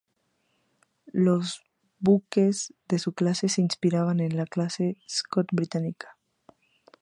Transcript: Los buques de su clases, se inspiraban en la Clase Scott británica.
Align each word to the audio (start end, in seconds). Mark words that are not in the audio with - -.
Los 1.13 1.61
buques 1.99 2.73
de 2.89 2.97
su 2.97 3.13
clases, 3.13 3.51
se 3.53 3.61
inspiraban 3.61 4.19
en 4.19 4.35
la 4.35 4.47
Clase 4.47 4.97
Scott 5.07 5.49
británica. 5.51 6.17